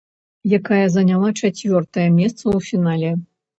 [0.57, 3.15] Якая заняла чацвёртае месца ў фінале.